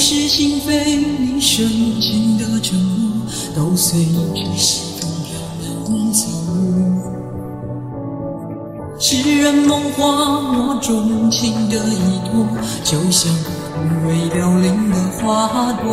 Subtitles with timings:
[0.00, 1.68] 是心非，你深
[2.00, 4.18] 情的沉默，都随着
[4.56, 5.68] 西风飘飘
[6.10, 6.20] 走。
[8.98, 12.46] 痴人梦话，我钟情的依托，
[12.82, 15.84] 就像枯萎凋零的花朵。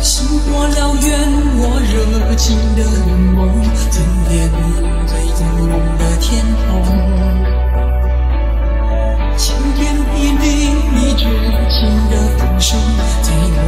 [0.00, 1.12] 星火燎原，
[1.56, 1.62] 我
[13.22, 13.58] 在我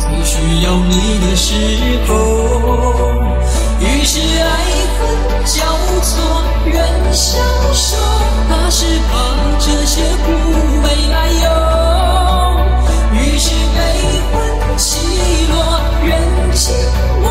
[0.00, 0.32] 最需
[0.64, 1.46] 要你的时
[2.06, 2.10] 候。
[3.80, 4.52] 于是爱
[4.98, 5.00] 恨
[5.44, 5.54] 交
[6.00, 6.12] 错，
[6.64, 6.76] 人
[7.12, 7.36] 消
[7.72, 7.96] 瘦，
[8.48, 9.12] 怕是怕
[9.58, 10.26] 这些苦
[10.82, 11.46] 没来由。
[13.12, 13.78] 于是悲
[14.32, 14.34] 欢
[14.78, 14.86] 起
[15.50, 15.54] 落，
[16.04, 16.08] 人
[16.54, 16.72] 寂
[17.22, 17.24] 寞，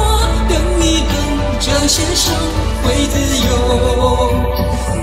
[0.49, 0.51] 等
[0.85, 1.11] 一等
[1.59, 2.33] 这些伤
[2.83, 3.15] 会自
[3.47, 3.49] 由。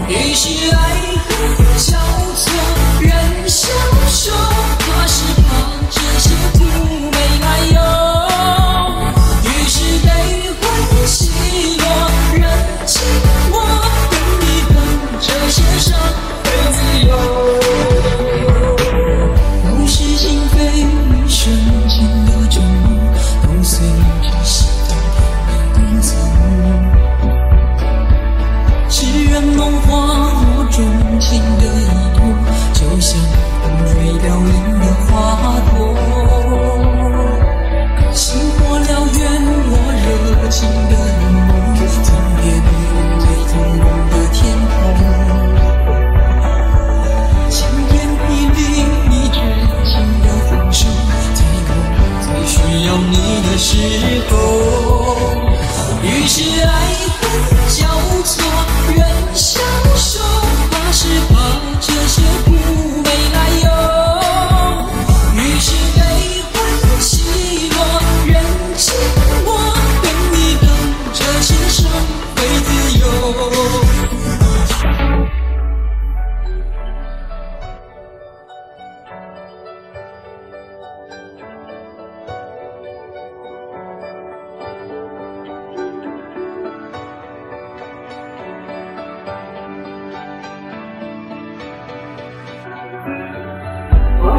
[0.09, 0.79] 于是爱
[1.27, 1.29] 恨
[1.79, 1.89] 交
[53.61, 53.77] 时
[54.31, 55.21] 候。
[56.03, 57.60] 于是爱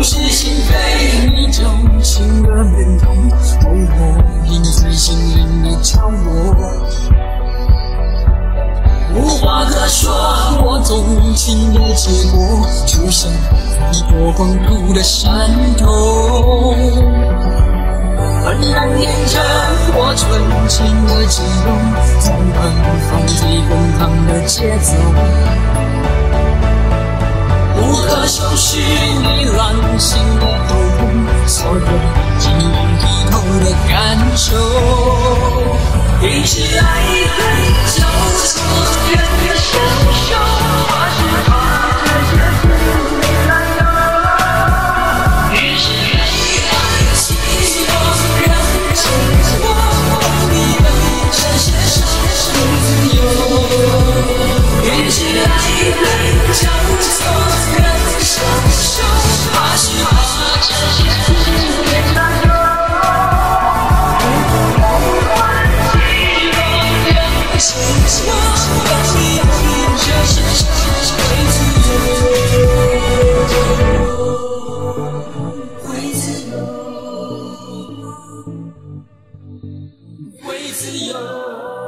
[0.03, 0.71] 是心扉
[1.29, 1.63] 你旧
[2.01, 3.29] 情的面孔，
[3.59, 6.55] 透过影子心灵的角落。
[9.13, 10.11] 无话可说，
[10.63, 13.29] 我纵情的结果，就像
[13.93, 16.73] 一朵光秃的山头。
[18.43, 19.39] 浑然天成，
[19.93, 21.67] 我纯情的悸动，
[22.19, 22.57] 在奔
[23.07, 23.37] 放最
[23.67, 24.89] 滚烫的节奏。
[27.77, 28.77] 无可收拾
[30.01, 31.79] 心的痛，所有
[32.39, 32.65] 晶莹
[32.99, 34.57] 剔透的感受。
[36.23, 36.81] 一起爱
[81.01, 81.80] your